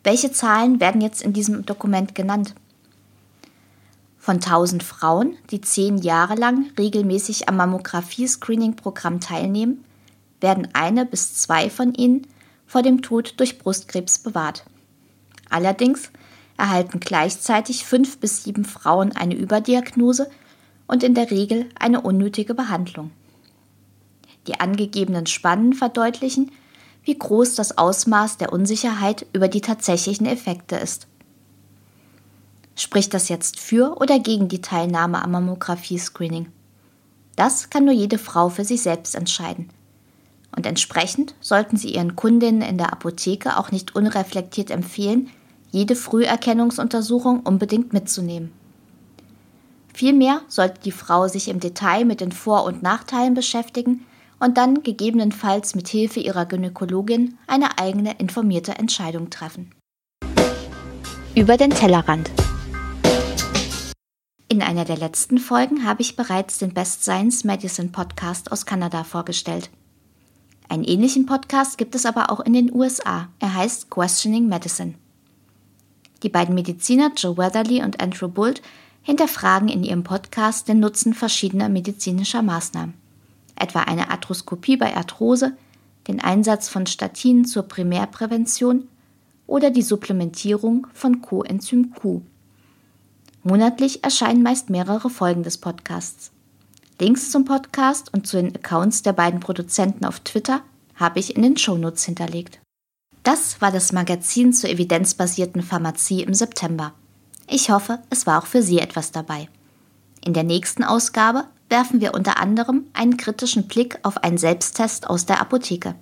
Welche 0.04 0.32
Zahlen 0.32 0.80
werden 0.80 1.02
jetzt 1.02 1.22
in 1.22 1.34
diesem 1.34 1.66
Dokument 1.66 2.16
genannt? 2.16 2.56
Von 4.18 4.36
1000 4.36 4.82
Frauen, 4.84 5.36
die 5.52 5.60
zehn 5.60 5.98
Jahre 5.98 6.36
lang 6.36 6.68
regelmäßig 6.80 7.50
am 7.50 7.58
Mammographie-Screening-Programm 7.58 9.20
teilnehmen, 9.20 9.84
werden 10.44 10.68
eine 10.74 11.08
bis 11.08 11.34
zwei 11.34 11.72
von 11.72 11.96
ihnen 11.96 12.28
vor 12.68 12.84
dem 12.84 13.02
Tod 13.02 13.34
durch 13.38 13.58
Brustkrebs 13.58 14.20
bewahrt. 14.20 14.66
Allerdings 15.50 16.12
erhalten 16.58 17.00
gleichzeitig 17.00 17.86
fünf 17.86 18.20
bis 18.20 18.44
sieben 18.44 18.66
Frauen 18.66 19.12
eine 19.14 19.36
Überdiagnose 19.36 20.30
und 20.86 21.02
in 21.02 21.16
der 21.16 21.32
Regel 21.32 21.68
eine 21.80 22.02
unnötige 22.02 22.54
Behandlung. 22.54 23.12
Die 24.48 24.60
angegebenen 24.60 25.26
Spannen 25.26 25.74
verdeutlichen, 25.74 26.52
wie 27.04 27.18
groß 27.18 27.56
das 27.56 27.78
Ausmaß 27.78 28.38
der 28.38 28.54
Unsicherheit 28.54 29.26
über 29.34 29.48
die 29.48 29.62
tatsächlichen 29.62 30.26
Effekte 30.26 30.76
ist. 30.76 31.08
Spricht 32.76 33.14
das 33.14 33.30
jetzt 33.30 33.60
für 33.60 33.98
oder 34.00 34.20
gegen 34.20 34.48
die 34.48 34.62
Teilnahme 34.62 35.22
am 35.22 35.32
Mammographie-Screening? 35.32 36.48
Das 37.36 37.70
kann 37.70 37.86
nur 37.86 37.94
jede 37.94 38.18
Frau 38.18 38.50
für 38.50 38.66
sich 38.66 38.82
selbst 38.82 39.16
entscheiden. 39.16 39.70
Und 40.56 40.66
entsprechend 40.66 41.34
sollten 41.42 41.78
Sie 41.78 41.96
Ihren 41.96 42.16
Kundinnen 42.16 42.62
in 42.62 42.78
der 42.78 42.94
Apotheke 42.94 43.58
auch 43.58 43.72
nicht 43.72 43.96
unreflektiert 43.96 44.70
empfehlen, 44.70 45.30
jede 45.72 45.96
Früherkennungsuntersuchung 45.96 47.40
unbedingt 47.40 47.94
mitzunehmen. 47.94 48.52
Vielmehr 49.94 50.42
sollte 50.48 50.82
die 50.84 50.92
Frau 50.92 51.28
sich 51.28 51.48
im 51.48 51.60
Detail 51.60 52.06
mit 52.06 52.22
den 52.22 52.32
Vor- 52.32 52.66
und 52.66 52.84
Nachteilen 52.84 53.34
beschäftigen 53.34 54.06
und 54.40 54.58
dann 54.58 54.84
gegebenenfalls 54.84 55.76
mit 55.76 55.88
Hilfe 55.88 56.20
ihrer 56.20 56.46
Gynäkologin 56.46 57.38
eine 57.48 57.78
eigene 57.80 58.16
informierte 58.18 58.74
Entscheidung 58.74 59.30
treffen. 59.30 59.72
Über 61.36 61.58
den 61.58 61.72
Tellerrand. 61.72 62.30
In 64.50 64.62
einer 64.62 64.86
der 64.86 64.98
letzten 64.98 65.40
Folgen 65.40 65.86
habe 65.86 66.02
ich 66.04 66.16
bereits 66.16 66.60
den 66.60 66.76
Best 66.76 67.04
Science 67.04 67.44
Medicine 67.44 67.90
Podcast 67.90 68.52
aus 68.52 68.68
Kanada 68.68 69.04
vorgestellt. 69.04 69.72
Einen 70.74 70.86
ähnlichen 70.86 71.28
Podcast 71.28 71.78
gibt 71.78 71.94
es 71.94 72.04
aber 72.04 72.32
auch 72.32 72.40
in 72.40 72.54
den 72.54 72.74
USA. 72.74 73.30
Er 73.38 73.54
heißt 73.54 73.92
Questioning 73.92 74.48
Medicine. 74.48 74.96
Die 76.24 76.30
beiden 76.30 76.56
Mediziner 76.56 77.12
Joe 77.16 77.38
Weatherly 77.38 77.84
und 77.84 78.02
Andrew 78.02 78.28
Bult 78.28 78.64
hinterfragen 79.04 79.70
in 79.70 79.84
ihrem 79.84 80.04
Podcast 80.04 80.68
den 80.68 80.80
Nutzen 80.80 81.14
verschiedener 81.14 81.70
medizinischer 81.70 82.42
Maßnahmen, 82.42 82.96
etwa 83.54 83.82
eine 83.82 84.10
Arthroskopie 84.10 84.76
bei 84.76 84.98
Arthrose, 84.98 85.56
den 86.08 86.20
Einsatz 86.20 86.70
von 86.70 86.88
Statinen 86.88 87.46
zur 87.46 87.68
Primärprävention 87.68 88.88
oder 89.46 89.70
die 89.70 89.84
Supplementierung 89.84 90.88
von 90.92 91.22
Coenzym 91.22 91.94
Q. 91.94 92.24
Monatlich 93.44 94.04
erscheinen 94.04 94.42
meist 94.42 94.72
mehrere 94.72 95.12
Folgen 95.12 95.44
des 95.44 95.60
Podcasts. 95.60 96.33
Links 97.00 97.32
zum 97.32 97.46
Podcast 97.46 98.14
und 98.14 98.28
zu 98.28 98.38
den 98.38 98.56
Accounts 98.56 99.02
der 99.02 99.14
beiden 99.14 99.40
Produzenten 99.40 100.06
auf 100.06 100.20
Twitter 100.20 100.62
habe 100.96 101.20
ich 101.20 101.36
in 101.36 101.42
den 101.42 101.58
Shownotes 101.58 102.06
hinterlegt. 102.06 102.60
Das 103.24 103.62
war 103.62 103.72
das 103.72 103.92
Magazin 103.94 104.54
zur 104.54 104.70
evidenzbasierten 104.70 105.62
Pharmazie 105.62 106.24
im 106.24 106.34
September. 106.34 106.94
Ich 107.48 107.70
hoffe, 107.70 108.00
es 108.10 108.28
war 108.28 108.42
auch 108.42 108.46
für 108.46 108.62
Sie 108.62 108.80
etwas 108.80 109.12
dabei. 109.12 109.50
In 110.24 110.34
der 110.34 110.44
nächsten 110.44 110.84
Ausgabe 110.84 111.46
werfen 111.70 112.02
wir 112.02 112.14
unter 112.14 112.40
anderem 112.40 112.86
einen 112.94 113.18
kritischen 113.18 113.68
Blick 113.68 114.00
auf 114.04 114.18
einen 114.18 114.38
Selbsttest 114.38 115.10
aus 115.10 115.26
der 115.26 115.42
Apotheke. 115.42 115.96